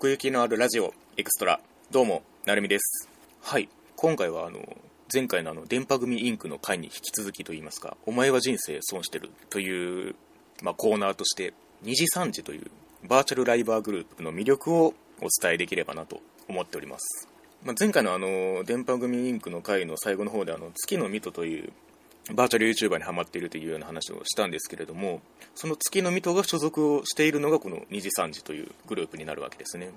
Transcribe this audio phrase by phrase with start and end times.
[0.00, 1.60] 奥行きのあるラジオエクストラ。
[1.90, 3.06] どうもなるみです。
[3.42, 3.68] はい。
[3.96, 4.60] 今回はあの
[5.12, 10.14] 前回のあの電波組インクの回に引き続きといいますかお前は人生損してるという、
[10.62, 11.52] まあ、コーナーとして
[11.84, 12.70] 2時3時という
[13.10, 14.94] バーチャルライバーグループの魅力をお
[15.42, 17.28] 伝えできればなと思っております、
[17.62, 21.74] まあ、前回のあの電波組インクの回の最後の方であの月のミトという
[22.34, 25.20] バーチャル YouTuber にハマっているというような話をしたんですけれども
[25.54, 29.90] その月のミトが所属をしているのがこの2時3時というグループになるわけですね。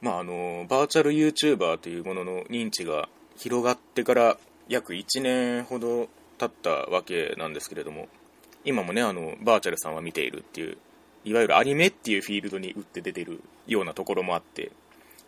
[0.00, 4.36] まああのバーチャル YouTuber というものの認知が広がってから
[4.68, 6.08] 約1年ほど
[6.38, 8.08] 経ったわけなんですけれども
[8.64, 10.76] 今もねあのバーチャルさんは見ているっていう
[11.24, 14.72] いわゆるアニメっていうフィールドに打って出てるようなところもあって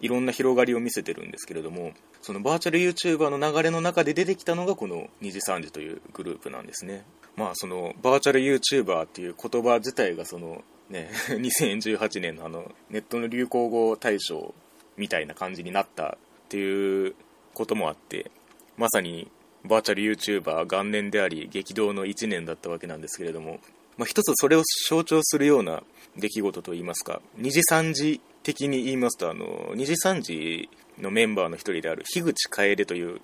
[0.05, 7.05] いろんな広がりを見せてるんですけれどもそのバーチャル YouTuber の流れの中で出てきたのがこの2時3時というグループなんですね。
[7.37, 14.55] まあそのバーチャル YouTuber っていう言葉自体がそのね 2018年のあのネットの流行語大賞
[14.99, 17.15] みたいな感じになったっていう
[17.55, 18.31] こともあって
[18.77, 19.31] まさに
[19.65, 23.59] バーチャル YouTuber 元年であり激動の1年だったわけなんですけれども、
[23.97, 25.83] まあ、一つそれを象徴するような
[26.19, 33.21] 出来事といいますか2時3時的に言いますとあの2時3時のメンバーの一人である樋口楓という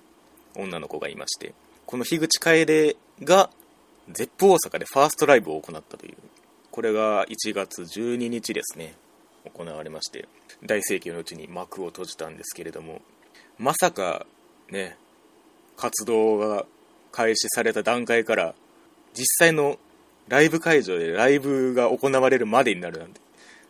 [0.55, 1.53] 女の子がいまして
[1.85, 3.49] この樋口楓が
[4.11, 6.17] ゼップ大阪でファーストライブを行ったという
[6.71, 8.95] これが1月12日ですね
[9.55, 10.27] 行われまして
[10.65, 13.01] 大盛況のうちに幕を閉じたんですけれども
[13.57, 14.25] まさか
[14.69, 14.97] ね
[15.77, 16.65] 活動が
[17.11, 18.55] 開始された段階から
[19.13, 19.77] 実際の
[20.27, 23.19] ライブ会場でライブが行われるまでになるなんて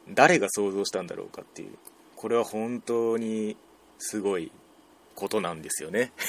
[0.10, 1.72] 誰が想像したんだろうかっていう。
[2.16, 3.58] これは本当に
[3.98, 4.52] すごい
[5.16, 6.12] ことなんですよね。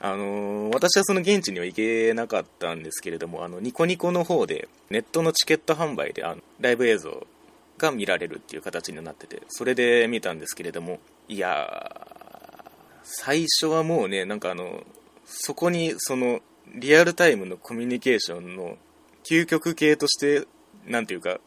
[0.00, 7.26] あの私はその現地には行けなかったんですけれどもあのニコニコの方でネットのチケット販売であのライブ映像
[7.78, 14.84] が見られるっていう形になっててそれで見たんですけれどもいやー最初はもうねなんかあの
[15.24, 16.40] そこにその
[16.74, 18.76] リアルタイムのコミュニケーションの
[19.26, 20.46] 究極系として
[20.86, 21.38] なんていうか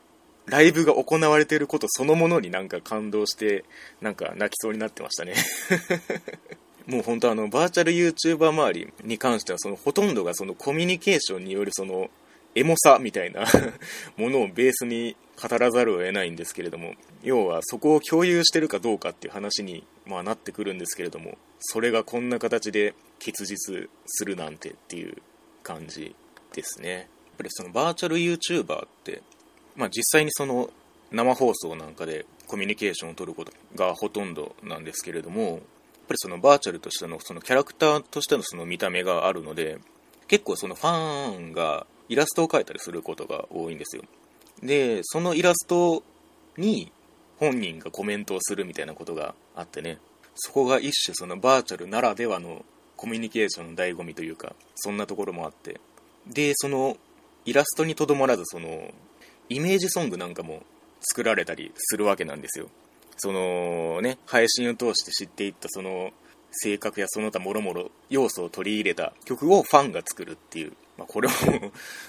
[0.48, 3.66] ライブが行われていることそのものになんか感動して
[4.02, 5.36] なんか泣きそうになってましたね。
[6.88, 12.10] もう本当あのバーチャル YouTuber 周りに関してはそのほとんどがそのコミュニケーションによるその
[12.56, 13.46] エモさみたいな
[14.16, 25.18] ものをベースに語らざるを得ないんですけれども要はそこを共有してるかどうかっていう話に、まあ、なってくるんですけれどもそれがこんな形で結実するなんてっていう
[25.62, 26.16] 感じ
[26.54, 26.90] ですね。
[26.92, 27.06] やっ
[27.38, 29.22] ぱりそのバーチャル YouTuber って、
[29.78, 30.70] まあ、実際にその
[31.12, 35.60] 生放送なんかでコミュニケーションを取ることがほとんどなんですけれどもやっ
[36.08, 39.78] ぱりそのバーチャルとしてのそのキャラクターとしてのその見た目があるので
[40.28, 44.04] 結構そのファンがイラストを描いたりすることが多いんですよ。
[44.64, 46.04] でそのイラスト
[46.58, 46.92] に
[47.38, 50.00] 本人がコメントをするみたいなことがあってね
[50.36, 52.66] そこが一種そのバーチャルならではの
[52.96, 55.80] コミュニケーションの醍醐味というかそんなところもあって。
[56.26, 56.98] でその
[57.46, 58.92] イラストにとどまらずその
[59.50, 60.64] イメージソングなんかも
[61.02, 62.70] 作られたりするわけなんですよ。
[63.18, 66.12] そのね配信を通して知っていったその
[66.52, 71.36] 性格やその他もろもろ要素を取り入れた曲をファンが作るっていう、まあ、これも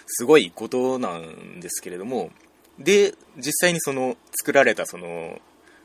[0.06, 2.30] すごいことなんですけれども。
[2.78, 5.40] で実際にその作られたその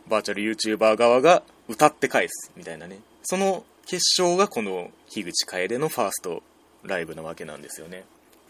[0.08, 3.00] バーチャル YouTuber 側が歌って返すみたいなね。
[3.24, 6.44] その結晶がこの樋口楓のファースト
[6.84, 8.04] ライブなわけなんですよね。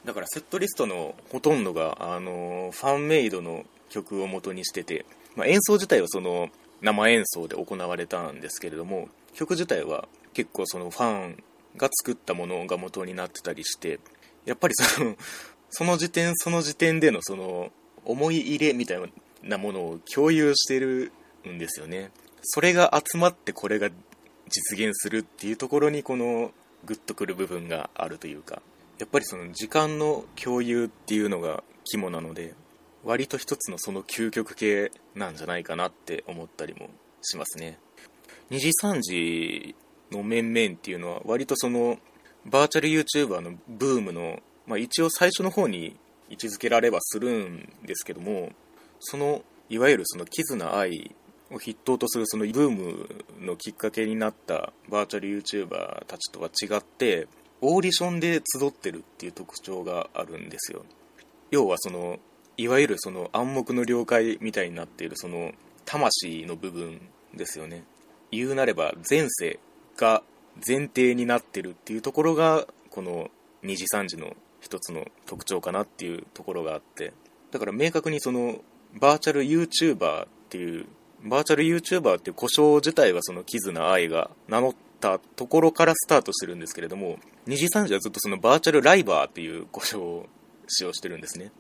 [0.06, 5.06] だからセットリストのほとんどがあのファンメイドの曲を元にしてて、
[5.36, 6.50] まあ、演奏自体はその
[6.82, 11.44] 生演奏で行われたんですけれども曲自体は結構そのファン
[11.78, 14.00] が作ったものが元になってたりして
[14.46, 15.16] やっぱりその
[15.76, 17.72] その時点その時点でのその
[18.06, 21.12] 思い入れみたいなものを共有してる
[21.48, 22.12] んですよね。
[22.44, 23.90] それが集まってこれが
[24.50, 26.52] 実現するっていうところにこの
[26.86, 28.62] グッとくる部分があるというか。
[29.04, 32.54] やっぱりその時間の共有っていうのが肝なので
[33.04, 36.90] 割と一つのその究極系なんじゃないかなって思ったりも
[37.22, 37.78] しますね。
[38.50, 39.76] 2時3時
[40.10, 41.98] の面々っていうのは割とその
[42.46, 45.98] バーチャル YouTuber のブームの、まあ、一応最初の方に
[46.30, 48.52] 位置づけられはするんですけども
[49.02, 51.14] そのいわゆるそのキズナ愛
[51.52, 53.10] を筆頭とするそのブーム
[53.42, 57.28] のきっかけになったバーチャル YouTuber たちとは違って
[57.66, 60.84] オーディションで集ってるっていう特徴があるんですよ。
[61.50, 62.20] 要はその
[62.58, 65.54] いわゆるその暗黙の了解みたいになっているその
[65.86, 67.00] 魂の部分
[67.34, 67.86] ですよね。
[68.32, 69.60] 言うなれば前世
[69.96, 70.24] が
[70.56, 73.32] 前提になってるっていうところがこの
[73.64, 77.14] 2時3時の一つの特徴かなっていうところがあって。
[77.52, 78.58] だから明確にその
[79.00, 80.86] バーチャル YouTuber っていう
[81.24, 90.28] バーチャル YouTuber っていう故障自体はそのキズナアイが名乗ってたところからスタートしてるんですけれども二次三次はずっとそのバーチャルライバーっていう故障を
[90.68, 91.52] 使用してるんですね。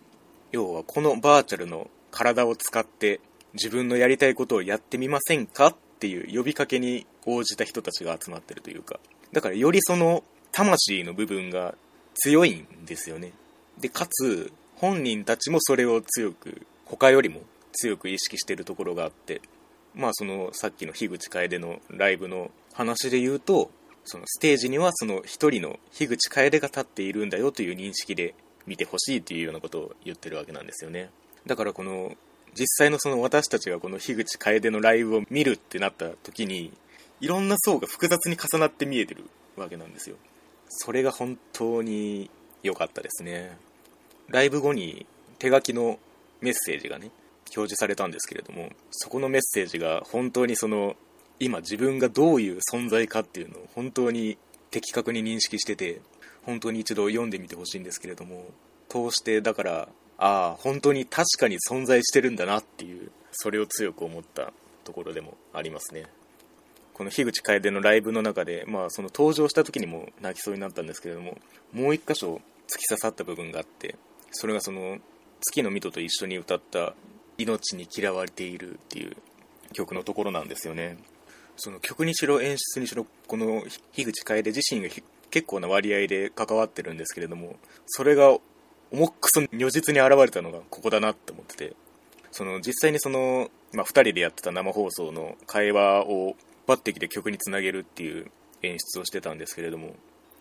[0.53, 3.19] 要はこのバーチャルの体を使って
[3.53, 8.99] 自分のやりたいことをやってみませんかっていう呼びかけに応じた人たちが集まってるというか。
[9.33, 11.75] だからよりその魂の部分が
[12.13, 13.33] 強いんですよね。
[13.79, 17.41] でかつ本人たちもそれを強く他よりも
[17.73, 19.41] 強く意識してるところがあって
[19.95, 23.71] まあそのさっきの樋口楓のライブの話で言うと
[24.05, 28.35] そのステージにはその一人の樋口楓が立っているんだよという認識で
[28.67, 31.09] 見てほしいというようなことを言ってるわけなんですよね。
[31.45, 32.15] だからこの
[32.53, 36.71] 実際のその私たちがこの樋口楓のライブを見るってなった時に
[37.19, 39.23] いろんな層が複雑に重なって見えてる
[39.55, 40.17] わけなんですよ。
[40.69, 42.29] それが本当に
[42.61, 43.57] 良かったですね。
[44.27, 45.05] ライブ後に
[45.39, 45.99] 手書きの
[46.41, 47.11] メッセージがね
[47.55, 50.95] 表示されたんですけれどもそこのメッセージが本当にその
[51.39, 54.37] 今自分がどういう存在かっていうのを本当に
[54.71, 56.01] 的確に認識してて
[56.43, 58.45] 本当に一度読んでみてほしいんですけれども
[58.89, 64.53] 通してだからああ本当に確かに存在してるんだなっていうそれを強く思った
[64.83, 66.05] ところでもありますね。
[66.93, 71.39] この樋口楓のライブの中で、まあ、その登場した時にも泣きそうになったんですけれども
[71.73, 73.95] もう一箇所突き刺さった部分があって
[74.31, 74.99] それがその
[75.41, 76.93] 月の水戸と一緒に歌った
[77.39, 79.17] 「命に嫌われている」っていう
[79.73, 80.97] 曲のところなんですよね。
[81.57, 83.63] その曲にしろ演出にしろこの
[83.93, 84.89] 樋口楓自身が
[85.29, 87.55] 結構な割合で関わってるんですけれども
[87.85, 88.37] それが
[88.91, 91.75] 重くそ如実に現れたのがここだなって思ってて
[92.31, 96.35] その実際にその、まあ、2人でやってた生放送の会話を
[96.67, 99.95] 抜擢で曲につなげるっていう演出をしてたんですけれども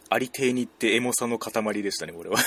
[0.08, 2.36] ありていにってエモさの塊でしたねこれは。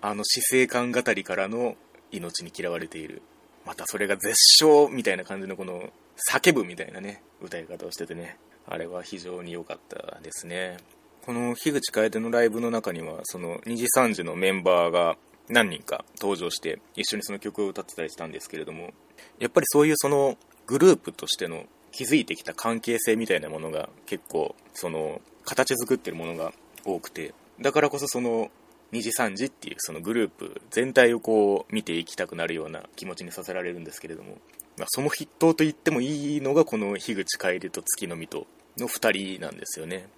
[0.00, 1.76] あの死生観語りからの
[2.12, 3.22] 命に嫌われている。
[3.68, 5.90] またそれが絶唱みたいな感じのこの
[6.32, 8.38] 叫ぶみたいなね歌い方をしててね。
[8.66, 10.78] あれは非常に良かったですね。
[11.26, 15.18] この樋口楓のライブの中にはその2時3時のメンバーが
[15.50, 18.94] 何人か登場して一緒にその曲を歌ってたりしたんですけれども
[19.38, 26.54] やっぱりそういうそのグループとしての築いてきた関係性みたいなものが結構その形作ってるものが
[26.86, 28.50] 多くてだからこそその
[28.92, 34.38] 2時3時っていうそのグループ全体をこう見ていきたくなるような気持ちにさせられるんですけれども、
[34.78, 38.46] まあ、その筆頭と言ってもいいのがこの樋口楓と月の水戸
[38.78, 40.08] の2人なんですよね。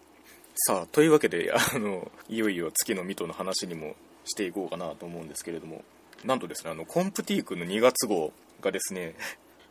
[0.54, 5.84] さあというわけで あのいよいよ月の水戸の話にもしていこうかなと思うんですけれども
[6.24, 9.14] なんとですねあのコンプティークの2月号がですね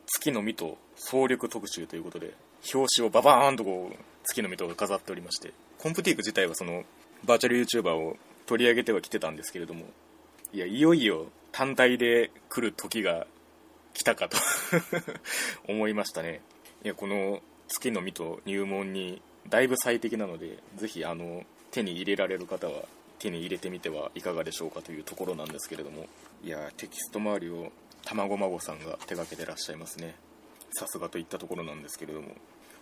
[0.08, 2.34] 月の実と総力特集ということで
[2.74, 6.84] 表紙をババーンとこう月の実とが飾っておりましてコンプティーク自体はその
[7.24, 8.18] バーチャル YouTuber を
[8.50, 9.86] 取り上げてはきてたんですけれども
[10.54, 13.28] いやいよいよ単体で来る時が
[13.94, 14.38] 来たかと
[15.70, 16.42] 思いましたね。
[16.84, 22.86] いやこの月の実と入門にだいぶ最適なのでぜひあの手に入れられる方は
[23.20, 26.08] 手に入れてみてはいかがでしょうかというところなんですけれども
[26.44, 27.72] いやテキスト周りを
[28.04, 30.16] 卵孫さんが手がけてらっしゃいますね。
[30.72, 32.30] さすがといったところなんですけれども、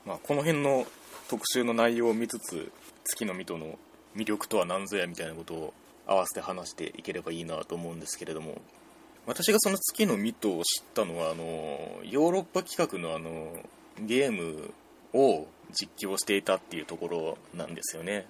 [0.05, 0.87] まあ、この辺の
[1.27, 2.71] 特集の内容を見つつ
[3.03, 3.79] 月の水戸の
[4.17, 5.73] 魅力とは何ぞやみたいなことを
[6.07, 8.59] 合わせて話していければいいなと思うんですけれども
[9.27, 11.43] 私がその月の水戸を知ったのはあの
[12.03, 13.53] ヨーロッパ企画のあの
[13.99, 14.73] ゲーム
[15.13, 18.27] を実況していたっていうところなんですよね。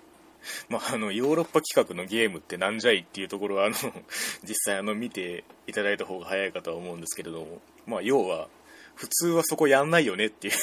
[0.70, 3.75] まあ、あのヨーロッパ企画のゲームってなんじゃいっていうところはあの
[4.44, 8.48] 実際あの見ていただいた方が早いかとは思うんですけれども、まあ、要は
[8.96, 10.53] 普通はそこやんないよねっていう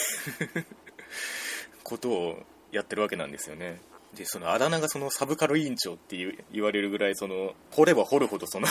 [1.85, 3.81] ことをやってるわけなんですよね。
[4.15, 8.67] でそのあだ名がそのサブカル委員長っていう言われるぐらいその掘れば掘るほどその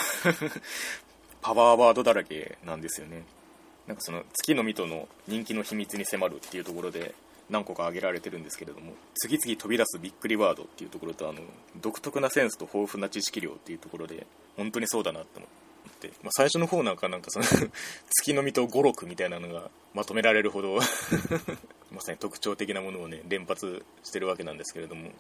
[1.41, 3.23] パワーワードだらけなんですよね。
[3.88, 7.13] なんかその月の水戸の人気の秘密に迫るっていうところで
[7.50, 11.41] 何個か挙げられてるんですけれども次々飛び出すびっくりワードっていうところとあの
[11.81, 15.55] 独特なセンスと豊富な知識量っていうところで本当にそうだなって思って、
[16.24, 17.45] まあ、最初の方なんかなんかその
[18.12, 20.79] 月の実と語録みたいなのがまとめられるほど
[21.91, 25.12] まさに特徴的なものをね連発してるわけなんですけれども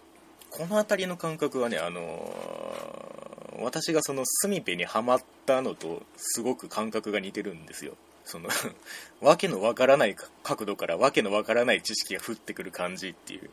[0.49, 7.95] この辺りの感覚はねあのー、私がそのスミペにはまったのとすごく感覚が似てるんですよ。
[8.25, 8.49] その
[9.19, 13.49] わけのわからない角度からわけのわからない知識が降ってくる感じっていう。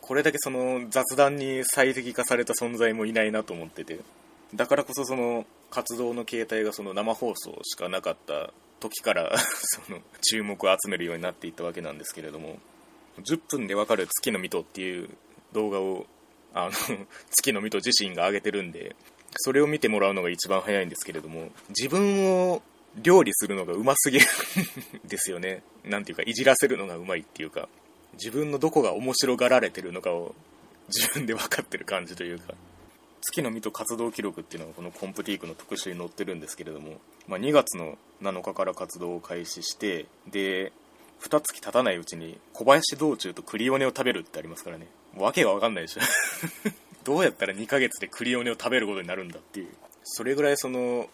[0.00, 4.00] これだけその雑談に最適化された存在もいないなと思ってて。
[4.54, 12.58] だからこそその活動の形態がその生放送しかなかった時から その注目を集めるようになっていったわけなんですけれども
[13.20, 15.10] 10分でわかる月の水戸っていう
[15.52, 16.06] 動画を
[16.54, 16.72] あの
[17.30, 18.96] 月の水戸自身が上げてるんで
[19.36, 22.62] それを見てもらうのが一番早いんですけれども自分を
[22.96, 24.26] 料理するのがうますぎる
[25.06, 25.62] ですよね。
[25.84, 27.68] なんていうか、いじらせるのがうまいっていうか、
[28.14, 30.34] 自分のどこが面白がられてるのかを
[30.88, 32.54] 自分で分かってる感じというか、
[33.20, 40.72] 月の実と活動記録っていうのがこのコンプティークの特集に載ってるんですけれども、まあ、2月の7日から活動を開始してで
[41.20, 44.86] 2月経たないうちに小林道中とクリオネを食べるってありますからね。
[45.16, 46.00] わけが分かんないでしょ。
[47.04, 49.68] どうやったら2ヶ月でクリオネを食べることになるんだっていう。
[50.02, 51.10] それぐらいその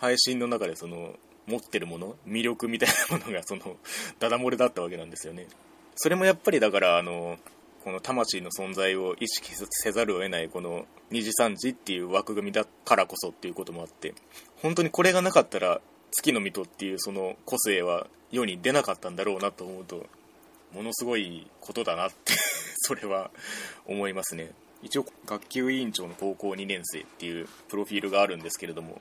[0.00, 1.14] 配信の中でその
[1.46, 3.76] 持ってるもの魅力みたいなものがその
[4.18, 5.46] ダダ漏れだったわけなんですよね。
[5.94, 7.38] それもやっぱりだからあの
[7.84, 14.14] この魂の存在を意識せざるを得ないこの2次3次っていう枠組みだからこそっていうこともあって
[14.62, 20.06] 本当にこれがなかったら月の水戸っていうその個性は世に出なかったんだろうなと思うと
[20.74, 22.32] ものすごいことだなって
[22.88, 23.30] それは
[23.86, 24.50] 思いますね。
[24.82, 29.00] 一応学級委員長の高校2年生っていうプロフィールがあるんですけれども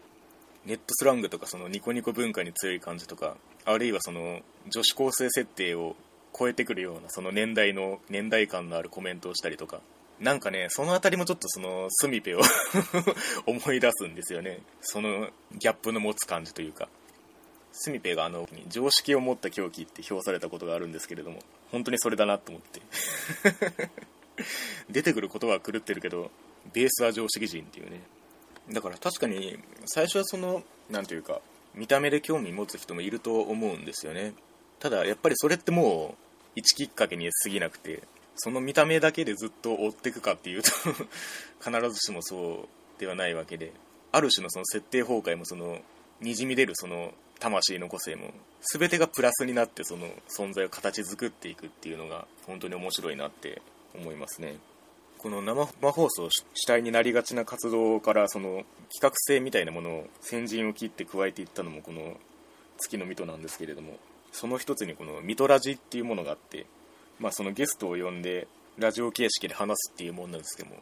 [0.65, 3.35] ネットスラングとかそのニコニコ文化に強い感じとか
[3.65, 5.97] あるいはその女子高生設定を
[6.37, 9.81] 超えてくるようなその年代の年代感のあるコメントをしたりとか。
[10.19, 12.39] なんかねその辺りもちょっとそのスミペを
[13.45, 14.61] 思い出すんですよね。
[14.81, 16.87] そのギャップの持つ感じというか。
[17.73, 21.39] スミペがあの常識を持った狂気って評されたことがあるんですけれども
[21.71, 22.81] 本当にそれだなと思って。
[24.89, 26.31] 出てくる言葉は狂ってるけど
[26.71, 28.01] ベースは常識人っていうね。
[28.71, 31.41] だから確かに最初はその何ていうか
[31.73, 34.33] 見た目で興味持つ人もいると思うんですよね。
[34.79, 36.22] ただやっぱりそれってもう
[36.55, 38.03] 一きっかけに過ぎなくて
[38.35, 40.71] その見た目だけでずっと追っていくかっていうと
[41.63, 42.67] 必ずしもそ
[42.97, 43.73] うではないわけで
[44.11, 45.81] ある種のその設定崩壊もその
[46.21, 48.31] にじみ出るその魂の個性も
[48.73, 53.61] 全てがプラスになってその存在を形作っていくっていうのが本当に面白いなって
[53.93, 54.57] 思いますね。
[55.17, 62.17] この生放送主体になりがちな活動からその企画性みたいなものを先陣を切って加えていったのもこの
[62.77, 63.97] 月の水戸なんですけれども
[64.33, 66.65] その一つにこのミトラジっていうものがあって、
[67.19, 68.47] まあ、そのゲストを呼んで
[68.77, 70.77] ラジオ形式で話すっていうものなんですけども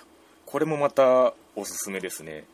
[0.45, 2.45] これもまたおすすめですね。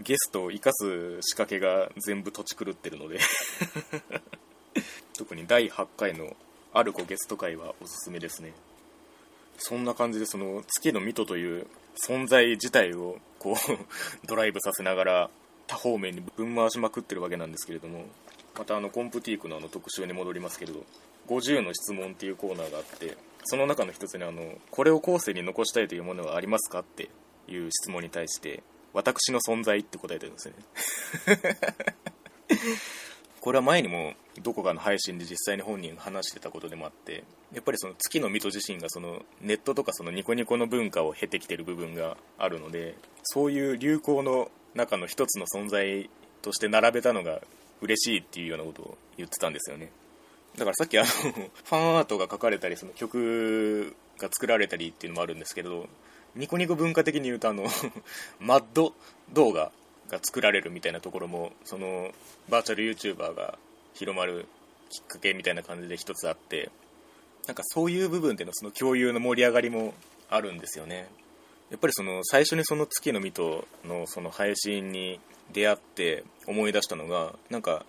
[0.00, 3.20] ゲストを生かす仕掛けが全部土地狂ってるので
[5.16, 6.34] 特に第8回の
[6.72, 8.54] アルコゲスト会はおすすめですね。
[9.58, 11.66] そんな感じでその月のミトという
[12.06, 15.30] 存在自体をこうドライブさせながら
[15.66, 18.06] 多方面にぶん回しまくってるわけなんですけれども
[18.58, 20.84] またあのコンプティークのあの特集に戻りますけれど
[21.28, 27.08] 50の質問っていうコーナーがあってその中の一つにあのこれを後世に残したいというものはありますかって
[27.46, 28.62] いう質問に対して
[28.92, 30.64] 私の存在って答えてるんですよね。
[33.40, 37.22] これは前にもどこかの配信で実際に本人が話してたことでもあって
[37.54, 46.10] やっぱりその月の水戸自身がそのネットとかそのニコニコの文化を経てきてる部分があるのでそういう流行の中の一つの存在
[46.42, 47.40] として並べたのが
[47.80, 49.90] 嬉しいっていうようなことを言ってたんですよね。
[50.56, 51.08] だからさっきあの
[51.64, 55.88] ファンアートが書かれたりその曲が作られたりっていうのもあるんですけど
[56.34, 57.64] ニコニコ文化的に言うとあの
[58.40, 58.94] マッド
[59.32, 59.70] 動画
[60.08, 62.12] が作られるみたいなところもその
[62.48, 63.58] バーチャル YouTuber が
[63.94, 64.46] 広まる
[64.90, 66.70] きっかけみたいな感じで一つあって
[67.46, 69.94] なんかそういう部分でのその共有の盛り上がりも
[70.28, 71.08] あるんですよね。
[71.70, 75.20] やっぱりその最初にその月の実とのその配信に
[75.52, 77.84] 出会って思い出したのがなんか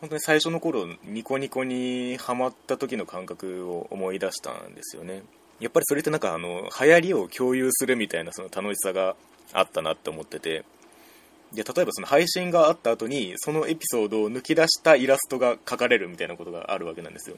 [0.00, 5.22] 本当に最初の頃ニコニコにハマった時の感覚を思い出したんですよね。
[5.60, 9.16] やっぱりそれってなんかあの流行りを共有するみたいなその楽しさが
[9.52, 10.64] あったなって思ってて。
[11.52, 17.36] で例えばその配信があった後にそのエピソードを抜き出したイラストが描かれるみたいなことがあるわけなんですよ。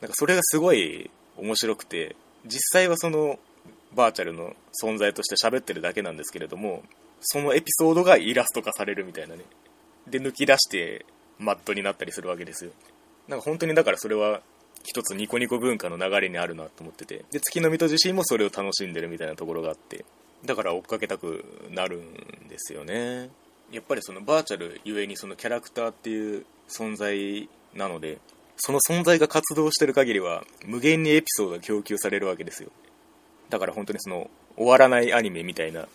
[0.00, 2.14] なんかそれがすごい面白くて
[2.46, 3.40] 実際はその
[3.94, 6.82] バーチャルの存在として喋ってるだけなんですけれども
[7.20, 9.42] そのエピソードがイラスト化されるみたいなね。
[10.08, 11.06] で抜き出して
[11.38, 12.72] マットになったりするわけですよ。
[13.28, 14.40] なんか本当にだからそれは
[14.84, 17.24] 一つニコニコ文化の流れにあるなと思ってて。
[17.30, 20.04] で月の水戸自身もそれを楽しんでるみたいなところがあって。
[20.44, 23.30] だから追っかけたくなるんですよね。
[23.70, 28.18] やっぱりそのバーチャルゆえにそのキャラクターっていう存在なので
[28.56, 32.70] その存在が活動してる限りは無限にエピソードが供給されるわけですよ。
[33.52, 35.86] だから本当にその終わらないアニメみたいな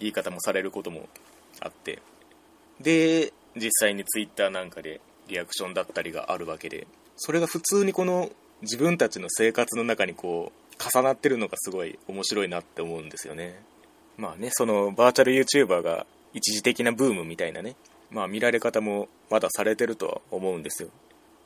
[0.00, 1.08] 言い方もされることも
[1.60, 2.00] あって。
[2.80, 6.88] で実際に Twitter なんかでリアクションだったりがあるわけで。
[7.16, 8.30] それが普通にこの
[8.62, 13.62] 自分たちの生活の中にこう重なってるのがすごい面白いなって思うんですよね。
[14.16, 17.76] まあねそのバーチャル YouTuber が一時的なブームみたいなね。
[18.10, 20.88] まあ見られ方もまだされてるとは思うんですよ。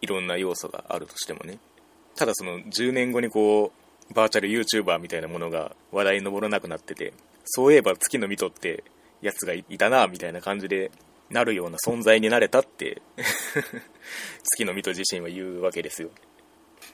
[0.00, 1.58] いろんな要素があるとしてもね。
[2.16, 7.12] ただその10年後にこうバーチャル YouTuber みたいなものが話題に上らなくなってて
[7.44, 8.84] そういえば月の水戸って
[9.20, 10.90] やつがいたなみたいな感じで
[11.30, 13.02] なるような存在になれたって
[14.44, 16.10] 月の水戸自身は言うわけですよ。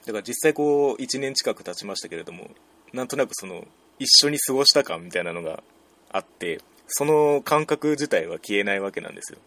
[0.05, 2.51] だから実際こう1年近く経ちましたけれども
[2.93, 3.65] なんとなくその
[3.97, 5.63] 一緒に過ごした感みたいなのが
[6.09, 9.39] あってその感覚自体は消えないわけなんですよ。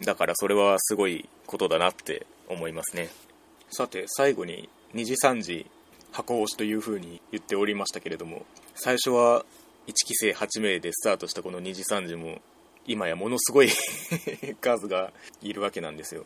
[0.00, 3.08] だからそれはすごいことだなって思いますね。
[3.70, 5.66] さて最後に2時3時
[6.14, 9.44] 箱押しというふうに言っておりましたけれども最初は
[9.88, 12.40] 1期生8名でスタートしたこの2時3時も
[12.86, 13.68] 今やものすごい
[14.60, 16.24] 数がいるわけなんですよ。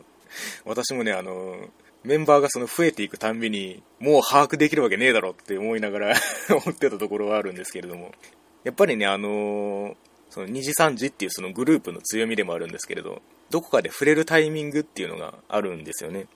[0.63, 1.69] 私もねあの
[2.03, 6.15] メンバーがその増えていくたんびにもう把握できるわけねえだろって思いながら
[6.51, 8.13] 思ってたところはあるんですけれども。
[8.63, 9.97] やっぱりねあの
[10.29, 16.27] その2時3時っていうそのグループの強みでもあるんですけれどどこかで触れるタイミングっていうのがあるんですよね。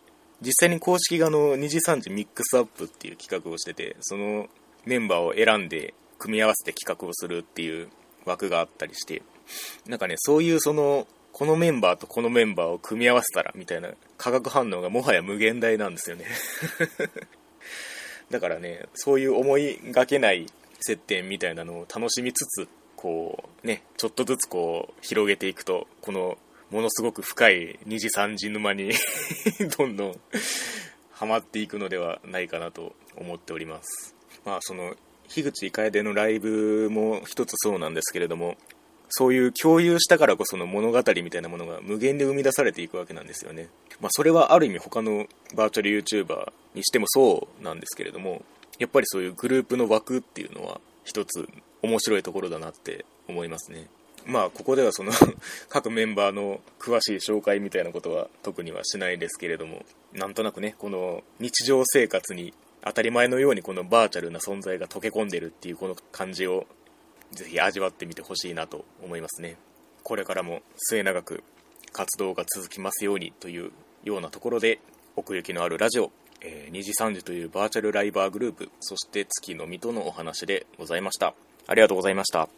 [0.44, 4.48] 実際に公式がの2時3時ミックスアップっていう企画をしててその
[4.86, 7.90] メンバーを選んで組み合わせて企画をするっていう
[8.26, 9.22] 枠があったりして
[9.88, 16.26] なんかねそういうそのこのメンバーとこのメンバーを組み合わせたらみたいな化学反応がもはや無限大なんですよね。
[18.30, 20.48] だからねそういう思いがけない
[20.80, 26.38] 接点みたいなのを楽しみつつこうねちょっとずつこう広げていくとこの
[26.74, 28.92] ものすごく深い2時3時沼に
[29.78, 30.20] どんどん
[31.12, 34.96] ハマっていくのではないかなと思っておりますまあその
[35.28, 38.58] 樋口楓のライブも一つそうなんですけれども
[39.10, 43.70] そういう共有したからこその物語みたいなものが無限で生み出されていくわけなんですよね。
[44.02, 45.92] まあ、それはある意味他のバーチャル
[46.26, 48.44] YouTuber にしてもそうなんですけれども、
[48.80, 51.48] やっぱりそういうグループの枠っていうのは一つ
[51.84, 53.88] 面白いところだなって思いますね。
[54.26, 55.12] まあ、ここではその
[55.70, 62.54] 各メンバーの詳しい紹介みたいなことは特にはしないですけれども、なんとなくね、この日常生活に
[62.84, 66.68] 当たり前のようにこのバーチャルな存在が溶け込んでるっていうこの感じを
[67.32, 69.58] ぜひ味わってみてほしいなと思いますね。
[70.04, 71.44] これからも末永く
[71.92, 73.72] 活動が続きますようにという
[74.04, 74.80] ようなところで
[75.16, 76.12] 奥行きのあるラジオ、
[76.42, 81.34] えー、2時3時というバーチャルライバーグループそして月の水戸のお話でございました。
[81.68, 82.50] ありがとうございました。